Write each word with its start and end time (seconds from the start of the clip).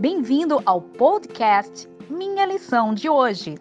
Bem-vindo 0.00 0.62
ao 0.64 0.80
podcast 0.80 1.88
Minha 2.08 2.46
Lição 2.46 2.94
de 2.94 3.08
Hoje. 3.08 3.56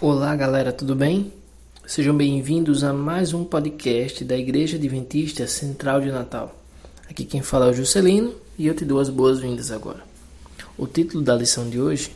Olá, 0.00 0.34
galera, 0.34 0.72
tudo 0.72 0.96
bem? 0.96 1.32
Sejam 1.86 2.16
bem-vindos 2.16 2.82
a 2.82 2.92
mais 2.92 3.32
um 3.32 3.44
podcast 3.44 4.24
da 4.24 4.36
Igreja 4.36 4.76
Adventista 4.76 5.46
Central 5.46 6.00
de 6.00 6.10
Natal. 6.10 6.60
Aqui 7.08 7.24
quem 7.24 7.40
fala 7.40 7.66
é 7.66 7.70
o 7.70 7.72
Juscelino 7.72 8.34
e 8.58 8.66
eu 8.66 8.74
te 8.74 8.84
dou 8.84 8.98
as 8.98 9.08
boas-vindas 9.08 9.70
agora. 9.70 10.02
O 10.76 10.88
título 10.88 11.22
da 11.22 11.36
lição 11.36 11.70
de 11.70 11.80
hoje 11.80 12.10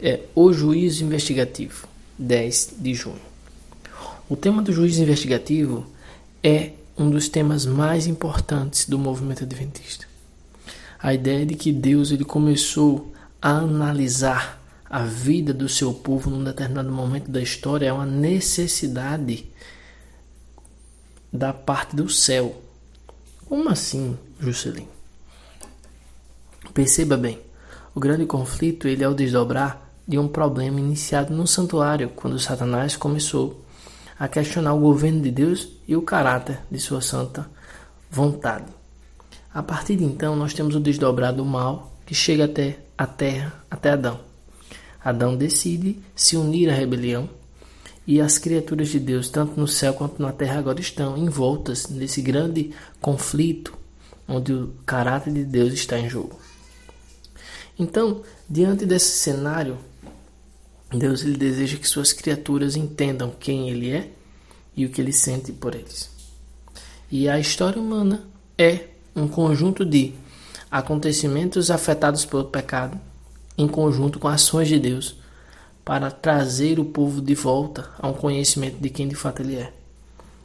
é 0.00 0.22
O 0.34 0.52
Juízo 0.52 1.04
Investigativo, 1.04 1.86
10 2.18 2.74
de 2.80 2.94
junho. 2.94 3.22
O 4.28 4.34
tema 4.34 4.60
do 4.60 4.72
juízo 4.72 5.00
investigativo 5.02 5.86
é 6.42 6.72
um 6.98 7.08
dos 7.08 7.28
temas 7.28 7.64
mais 7.64 8.08
importantes 8.08 8.88
do 8.88 8.98
movimento 8.98 9.44
adventista. 9.44 10.10
A 11.02 11.12
ideia 11.12 11.44
de 11.44 11.56
que 11.56 11.72
Deus 11.72 12.12
ele 12.12 12.24
começou 12.24 13.12
a 13.40 13.50
analisar 13.50 14.62
a 14.88 15.02
vida 15.02 15.52
do 15.52 15.68
seu 15.68 15.92
povo 15.92 16.30
num 16.30 16.44
determinado 16.44 16.92
momento 16.92 17.28
da 17.28 17.40
história 17.42 17.86
é 17.86 17.92
uma 17.92 18.06
necessidade 18.06 19.50
da 21.32 21.52
parte 21.52 21.96
do 21.96 22.08
céu. 22.08 22.62
Como 23.46 23.68
assim, 23.68 24.16
Juscelino? 24.38 24.88
Perceba 26.72 27.16
bem, 27.16 27.40
o 27.94 27.98
grande 27.98 28.24
conflito 28.24 28.86
ele 28.86 29.02
é 29.02 29.08
o 29.08 29.14
desdobrar 29.14 29.90
de 30.06 30.18
um 30.18 30.28
problema 30.28 30.78
iniciado 30.78 31.34
no 31.34 31.48
santuário, 31.48 32.10
quando 32.10 32.38
Satanás 32.38 32.96
começou 32.96 33.64
a 34.18 34.28
questionar 34.28 34.74
o 34.74 34.80
governo 34.80 35.20
de 35.20 35.32
Deus 35.32 35.68
e 35.88 35.96
o 35.96 36.02
caráter 36.02 36.60
de 36.70 36.78
sua 36.78 37.00
santa 37.00 37.50
vontade. 38.08 38.81
A 39.54 39.62
partir 39.62 39.96
de 39.96 40.04
então, 40.04 40.34
nós 40.34 40.54
temos 40.54 40.74
o 40.74 40.80
desdobrar 40.80 41.32
do 41.32 41.44
mal 41.44 41.92
que 42.06 42.14
chega 42.14 42.46
até 42.46 42.78
a 42.96 43.06
terra, 43.06 43.62
até 43.70 43.90
Adão. 43.90 44.20
Adão 45.04 45.36
decide 45.36 45.98
se 46.14 46.36
unir 46.36 46.70
à 46.70 46.74
rebelião 46.74 47.28
e 48.06 48.20
as 48.20 48.38
criaturas 48.38 48.88
de 48.88 48.98
Deus, 48.98 49.28
tanto 49.28 49.58
no 49.58 49.68
céu 49.68 49.94
quanto 49.94 50.22
na 50.22 50.32
terra, 50.32 50.58
agora 50.58 50.80
estão 50.80 51.16
envoltas 51.16 51.88
nesse 51.88 52.22
grande 52.22 52.72
conflito 53.00 53.76
onde 54.26 54.52
o 54.52 54.74
caráter 54.86 55.32
de 55.32 55.44
Deus 55.44 55.72
está 55.72 55.98
em 55.98 56.08
jogo. 56.08 56.38
Então, 57.78 58.22
diante 58.48 58.86
desse 58.86 59.18
cenário, 59.18 59.78
Deus 60.90 61.22
ele 61.22 61.36
deseja 61.36 61.76
que 61.76 61.88
suas 61.88 62.12
criaturas 62.12 62.76
entendam 62.76 63.30
quem 63.38 63.68
ele 63.68 63.90
é 63.90 64.10
e 64.76 64.86
o 64.86 64.90
que 64.90 65.00
ele 65.00 65.12
sente 65.12 65.52
por 65.52 65.74
eles. 65.74 66.10
E 67.10 67.28
a 67.28 67.38
história 67.38 67.80
humana 67.80 68.26
é 68.56 68.91
um 69.14 69.28
conjunto 69.28 69.84
de 69.84 70.14
acontecimentos 70.70 71.70
afetados 71.70 72.24
pelo 72.24 72.44
pecado 72.44 72.98
em 73.56 73.68
conjunto 73.68 74.18
com 74.18 74.28
ações 74.28 74.68
de 74.68 74.78
Deus 74.78 75.16
para 75.84 76.10
trazer 76.10 76.78
o 76.78 76.84
povo 76.84 77.20
de 77.20 77.34
volta 77.34 77.90
a 77.98 78.08
um 78.08 78.14
conhecimento 78.14 78.78
de 78.78 78.88
quem 78.88 79.08
de 79.08 79.14
fato 79.14 79.42
ele 79.42 79.56
é 79.56 79.72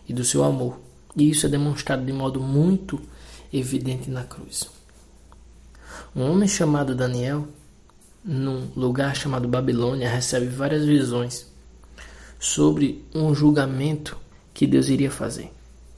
e 0.07 0.13
do 0.13 0.23
seu 0.23 0.43
amor. 0.43 0.79
E 1.15 1.29
isso 1.29 1.45
é 1.45 1.49
demonstrado 1.49 2.05
de 2.05 2.11
modo 2.11 2.39
muito 2.39 2.99
evidente 3.51 4.09
na 4.09 4.23
cruz. 4.23 4.69
Um 6.15 6.31
homem 6.31 6.47
chamado 6.47 6.95
Daniel, 6.95 7.47
num 8.23 8.67
lugar 8.75 9.15
chamado 9.15 9.47
Babilônia, 9.47 10.09
recebe 10.09 10.47
várias 10.47 10.85
visões 10.85 11.47
sobre 12.39 13.05
um 13.13 13.33
julgamento 13.33 14.17
que 14.53 14.67
Deus 14.67 14.89
iria 14.89 15.11
fazer. 15.11 15.51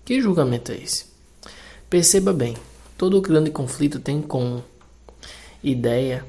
Que 0.06 0.22
julgamento 0.22 0.72
é 0.72 0.78
esse? 0.78 1.06
Perceba 1.90 2.32
bem, 2.32 2.56
todo 2.98 3.22
grande 3.22 3.50
conflito 3.50 4.00
tem 4.00 4.22
como 4.22 4.64
ideia 5.64 6.26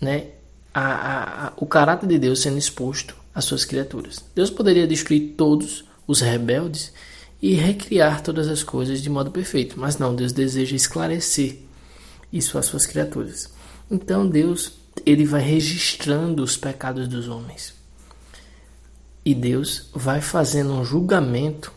né, 0.00 0.28
a, 0.74 0.80
a, 0.80 1.46
a, 1.46 1.52
o 1.56 1.66
caráter 1.66 2.08
de 2.08 2.18
Deus 2.18 2.40
sendo 2.40 2.58
exposto 2.58 3.14
às 3.34 3.44
suas 3.44 3.64
criaturas. 3.64 4.24
Deus 4.34 4.50
poderia 4.50 4.86
destruir 4.86 5.34
todos 5.36 5.84
os 6.06 6.20
rebeldes 6.20 6.92
e 7.40 7.54
recriar 7.54 8.22
todas 8.22 8.48
as 8.48 8.62
coisas 8.62 9.00
de 9.00 9.08
modo 9.08 9.30
perfeito, 9.30 9.78
mas 9.78 9.98
não, 9.98 10.14
Deus 10.14 10.32
deseja 10.32 10.74
esclarecer 10.74 11.58
isso 12.32 12.58
às 12.58 12.66
suas 12.66 12.84
criaturas. 12.84 13.48
Então 13.90 14.28
Deus 14.28 14.72
ele 15.06 15.24
vai 15.24 15.40
registrando 15.40 16.42
os 16.42 16.56
pecados 16.56 17.06
dos 17.06 17.28
homens. 17.28 17.72
E 19.24 19.34
Deus 19.34 19.88
vai 19.94 20.20
fazendo 20.20 20.72
um 20.72 20.84
julgamento. 20.84 21.72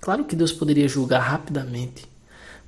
Claro 0.00 0.24
que 0.24 0.36
Deus 0.36 0.52
poderia 0.52 0.88
julgar 0.88 1.20
rapidamente, 1.20 2.06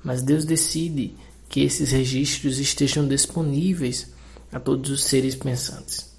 mas 0.03 0.21
Deus 0.21 0.45
decide 0.45 1.15
que 1.49 1.61
esses 1.61 1.91
registros 1.91 2.59
estejam 2.59 3.07
disponíveis 3.07 4.07
a 4.51 4.59
todos 4.59 4.89
os 4.89 5.03
seres 5.03 5.35
pensantes. 5.35 6.09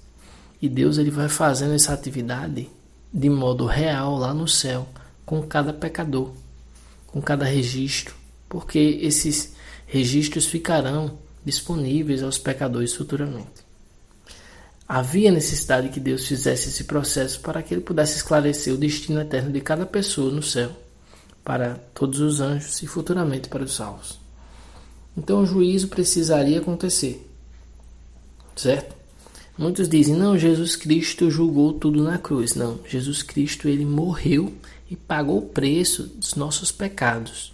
E 0.61 0.69
Deus 0.69 0.97
ele 0.97 1.11
vai 1.11 1.27
fazendo 1.27 1.73
essa 1.73 1.93
atividade 1.93 2.69
de 3.13 3.29
modo 3.29 3.65
real 3.65 4.17
lá 4.17 4.33
no 4.33 4.47
céu, 4.47 4.87
com 5.25 5.41
cada 5.41 5.73
pecador, 5.73 6.31
com 7.07 7.21
cada 7.21 7.45
registro, 7.45 8.15
porque 8.49 8.99
esses 9.01 9.53
registros 9.85 10.45
ficarão 10.45 11.17
disponíveis 11.45 12.23
aos 12.23 12.37
pecadores 12.37 12.93
futuramente. 12.93 13.63
Havia 14.87 15.31
necessidade 15.31 15.89
que 15.89 15.99
Deus 15.99 16.27
fizesse 16.27 16.69
esse 16.69 16.83
processo 16.83 17.39
para 17.39 17.61
que 17.61 17.73
ele 17.73 17.81
pudesse 17.81 18.17
esclarecer 18.17 18.73
o 18.73 18.77
destino 18.77 19.21
eterno 19.21 19.51
de 19.51 19.61
cada 19.61 19.85
pessoa 19.85 20.31
no 20.31 20.43
céu, 20.43 20.71
para 21.43 21.75
todos 21.93 22.19
os 22.19 22.39
anjos 22.39 22.81
e 22.81 22.87
futuramente 22.87 23.49
para 23.49 23.63
os 23.63 23.75
salvos. 23.75 24.19
Então 25.15 25.41
o 25.41 25.45
juízo 25.45 25.87
precisaria 25.89 26.59
acontecer 26.59 27.29
certo? 28.55 28.95
Muitos 29.57 29.87
dizem, 29.87 30.15
não, 30.15 30.37
Jesus 30.37 30.75
Cristo 30.75 31.29
julgou 31.29 31.73
tudo 31.73 32.03
na 32.03 32.17
cruz. 32.17 32.55
Não, 32.55 32.79
Jesus 32.87 33.21
Cristo 33.21 33.67
ele 33.67 33.85
morreu 33.85 34.53
e 34.89 34.95
pagou 34.95 35.39
o 35.39 35.49
preço 35.49 36.03
dos 36.03 36.35
nossos 36.35 36.71
pecados. 36.71 37.53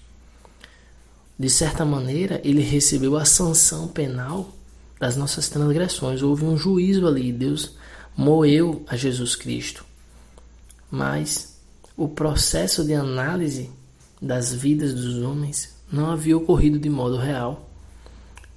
De 1.38 1.50
certa 1.50 1.86
maneira, 1.86 2.42
ele 2.44 2.62
recebeu 2.62 3.18
a 3.18 3.26
sanção 3.26 3.88
penal 3.88 4.54
das 5.00 5.16
nossas 5.16 5.50
transgressões. 5.50 6.22
Houve 6.22 6.46
um 6.46 6.58
juízo 6.58 7.08
ali, 7.08 7.32
Deus 7.32 7.76
moeu 8.16 8.84
a 8.88 8.96
Jesus 8.96 9.36
Cristo. 9.36 9.86
Mas 10.92 11.58
o 11.96 12.08
processo 12.08 12.84
de 12.84 12.94
análise 12.94 13.70
das 14.22 14.54
vidas 14.54 14.94
dos 14.94 15.24
homens 15.24 15.76
não 15.92 16.12
havia 16.12 16.38
ocorrido 16.38 16.78
de 16.78 16.90
modo 16.90 17.18
real. 17.18 17.70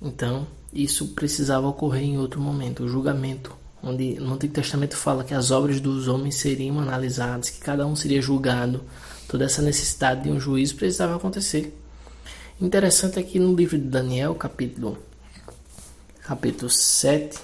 Então, 0.01 0.47
isso 0.73 1.09
precisava 1.09 1.67
ocorrer 1.67 2.03
em 2.03 2.19
outro 2.19 2.41
momento, 2.41 2.85
o 2.85 2.89
julgamento, 2.89 3.55
onde 3.83 4.15
no 4.21 4.35
Antigo 4.35 4.55
Testamento 4.55 4.97
fala 4.97 5.25
que 5.25 5.35
as 5.35 5.51
obras 5.51 5.81
dos 5.81 6.09
homens 6.09 6.37
seriam 6.37 6.81
analisadas, 6.81 7.51
que 7.51 7.61
cada 7.61 7.87
um 7.87 7.95
seria 7.95 8.21
julgado, 8.21 8.83
toda 9.29 9.45
essa 9.45 9.63
necessidade 9.63 10.23
de 10.23 10.31
um 10.31 10.41
juízo 10.41 10.77
precisava 10.77 11.17
acontecer. 11.17 11.77
Interessante 12.61 13.19
é 13.19 13.23
que 13.23 13.39
no 13.39 13.55
livro 13.55 13.79
de 13.79 13.85
Daniel, 13.85 14.35
capítulo, 14.35 14.99
capítulo 16.23 16.71
7 16.71 17.39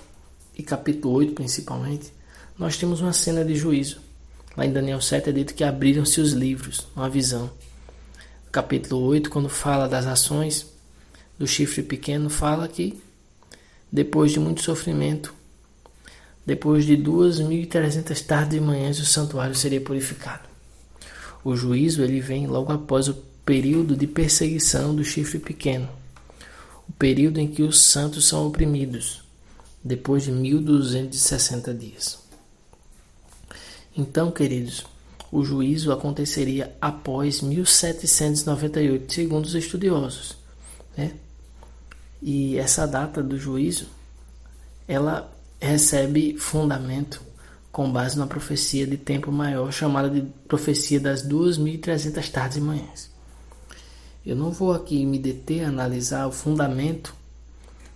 e 0.56 0.62
capítulo 0.62 1.14
8 1.14 1.32
principalmente, 1.32 2.12
nós 2.58 2.76
temos 2.76 3.00
uma 3.00 3.12
cena 3.12 3.44
de 3.44 3.54
juízo. 3.54 4.00
Lá 4.56 4.66
em 4.66 4.72
Daniel 4.72 5.00
7 5.00 5.30
é 5.30 5.32
dito 5.32 5.54
que 5.54 5.62
abriram-se 5.62 6.20
os 6.20 6.32
livros, 6.32 6.86
uma 6.94 7.08
visão. 7.08 7.50
Capítulo 8.50 9.02
8, 9.02 9.30
quando 9.30 9.48
fala 9.48 9.88
das 9.88 10.06
ações 10.06 10.66
do 11.38 11.46
chifre 11.46 11.82
pequeno, 11.82 12.30
fala 12.30 12.66
que 12.66 13.00
depois 13.90 14.32
de 14.32 14.40
muito 14.40 14.62
sofrimento, 14.62 15.34
depois 16.44 16.84
de 16.84 16.96
duas 16.96 17.38
mil 17.38 17.62
e 17.62 17.66
trezentas 17.66 18.22
tardes 18.22 18.56
e 18.56 18.60
manhãs, 18.60 18.98
o 18.98 19.04
santuário 19.04 19.54
seria 19.54 19.80
purificado. 19.80 20.48
O 21.44 21.54
juízo 21.54 22.02
ele 22.02 22.20
vem 22.20 22.46
logo 22.46 22.72
após 22.72 23.08
o 23.08 23.14
período 23.44 23.96
de 23.96 24.06
perseguição 24.06 24.94
do 24.94 25.04
chifre 25.04 25.38
pequeno, 25.38 25.88
o 26.88 26.92
período 26.92 27.38
em 27.38 27.48
que 27.48 27.62
os 27.62 27.80
santos 27.80 28.26
são 28.26 28.46
oprimidos, 28.46 29.22
depois 29.82 30.24
de 30.24 30.32
1260 30.32 31.72
dias. 31.74 32.18
Então, 33.96 34.30
queridos, 34.30 34.84
o 35.30 35.44
juízo 35.44 35.92
aconteceria 35.92 36.74
após 36.80 37.42
1798, 37.42 39.12
segundo 39.12 39.44
os 39.44 39.54
estudiosos. 39.54 40.36
Né? 40.96 41.12
E 42.22 42.56
essa 42.56 42.86
data 42.86 43.22
do 43.22 43.38
juízo, 43.38 43.86
ela 44.86 45.30
recebe 45.60 46.36
fundamento 46.38 47.22
com 47.70 47.92
base 47.92 48.18
na 48.18 48.26
profecia 48.26 48.86
de 48.86 48.96
tempo 48.96 49.30
maior, 49.30 49.70
chamada 49.70 50.08
de 50.08 50.22
profecia 50.48 50.98
das 50.98 51.22
2.300 51.26 52.30
tardes 52.30 52.56
e 52.56 52.60
manhãs. 52.60 53.10
Eu 54.24 54.34
não 54.34 54.50
vou 54.50 54.72
aqui 54.72 55.06
me 55.06 55.18
deter 55.18 55.64
a 55.64 55.68
analisar 55.68 56.26
o 56.26 56.32
fundamento, 56.32 57.14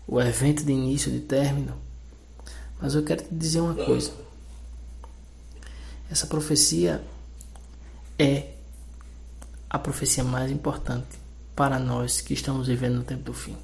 o 0.06 0.20
evento 0.20 0.64
de 0.64 0.72
início 0.72 1.08
e 1.08 1.18
de 1.18 1.20
término, 1.20 1.74
mas 2.80 2.94
eu 2.94 3.02
quero 3.02 3.22
te 3.22 3.34
dizer 3.34 3.60
uma 3.60 3.74
coisa. 3.74 4.12
Essa 6.10 6.26
profecia 6.26 7.02
a 9.72 9.78
profecia 9.78 10.22
mais 10.22 10.52
importante 10.52 11.18
para 11.56 11.78
nós 11.78 12.20
que 12.20 12.34
estamos 12.34 12.66
vivendo 12.66 12.96
no 12.96 13.04
tempo 13.04 13.22
do 13.22 13.32
fim. 13.32 13.56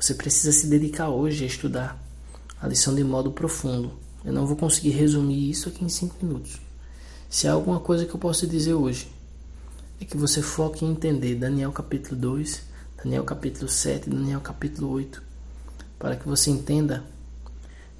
Você 0.00 0.14
precisa 0.14 0.52
se 0.52 0.68
dedicar 0.68 1.08
hoje 1.08 1.42
a 1.42 1.48
estudar 1.48 2.00
a 2.62 2.68
lição 2.68 2.94
de 2.94 3.02
modo 3.02 3.32
profundo. 3.32 3.90
Eu 4.24 4.32
não 4.32 4.46
vou 4.46 4.56
conseguir 4.56 4.90
resumir 4.90 5.50
isso 5.50 5.68
aqui 5.68 5.84
em 5.84 5.88
5 5.88 6.24
minutos. 6.24 6.60
Se 7.28 7.48
há 7.48 7.54
alguma 7.54 7.80
coisa 7.80 8.06
que 8.06 8.14
eu 8.14 8.20
posso 8.20 8.46
dizer 8.46 8.74
hoje, 8.74 9.10
é 10.00 10.04
que 10.04 10.16
você 10.16 10.40
foque 10.40 10.84
em 10.84 10.92
entender 10.92 11.34
Daniel 11.34 11.72
capítulo 11.72 12.20
2, 12.20 12.62
Daniel 13.02 13.24
capítulo 13.24 13.68
7, 13.68 14.08
Daniel 14.08 14.40
capítulo 14.40 14.92
8, 14.92 15.20
para 15.98 16.14
que 16.14 16.28
você 16.28 16.50
entenda 16.50 17.02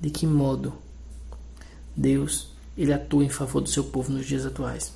de 0.00 0.10
que 0.10 0.28
modo 0.28 0.74
Deus 1.96 2.50
ele 2.78 2.92
atua 2.92 3.24
em 3.24 3.30
favor 3.30 3.60
do 3.60 3.68
seu 3.68 3.82
povo 3.82 4.12
nos 4.12 4.26
dias 4.26 4.46
atuais. 4.46 4.92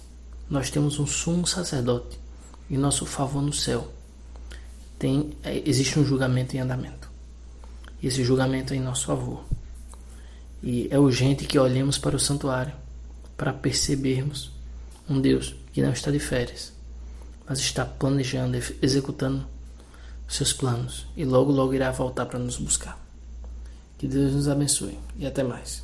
Nós 0.49 0.71
temos 0.71 1.00
um 1.00 1.06
sumo 1.06 1.44
sacerdote 1.44 2.19
e 2.70 2.78
nosso 2.78 3.05
favor 3.05 3.43
no 3.43 3.52
céu. 3.52 3.93
Tem, 4.99 5.37
é, 5.43 5.62
existe 5.69 5.99
um 5.99 6.05
julgamento 6.05 6.56
em 6.56 6.61
andamento. 6.61 7.11
E 8.00 8.06
esse 8.06 8.22
julgamento 8.25 8.72
é 8.72 8.76
em 8.76 8.81
nosso 8.81 9.06
favor. 9.06 9.44
E 10.62 10.88
é 10.90 10.99
urgente 10.99 11.44
que 11.44 11.58
olhemos 11.58 11.99
para 11.99 12.17
o 12.17 12.20
santuário 12.20 12.72
para 13.37 13.52
percebermos 13.52 14.52
um 15.08 15.20
Deus 15.20 15.56
que 15.72 15.82
não 15.82 15.90
está 15.90 16.11
de 16.11 16.19
férias, 16.19 16.72
mas 17.46 17.58
está 17.58 17.84
planejando, 17.84 18.56
executando 18.81 19.46
seus 20.28 20.52
planos 20.52 21.06
e 21.17 21.25
logo 21.25 21.50
logo 21.50 21.75
irá 21.75 21.90
voltar 21.90 22.26
para 22.26 22.38
nos 22.38 22.56
buscar. 22.56 22.99
Que 23.99 24.06
Deus 24.06 24.32
nos 24.32 24.49
abençoe 24.49 24.99
e 25.17 25.26
até 25.26 25.43
mais. 25.43 25.82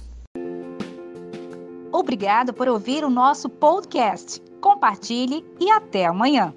Obrigado 1.91 2.53
por 2.53 2.69
ouvir 2.69 3.05
o 3.05 3.11
nosso 3.11 3.49
podcast. 3.49 4.41
Compartilhe 4.61 5.45
e 5.59 5.71
até 5.71 6.07
amanhã. 6.07 6.55